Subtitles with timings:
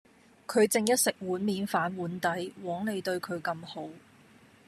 [0.47, 2.51] 佢正一食碗面反碗底！
[2.63, 3.87] 枉你對佢咁好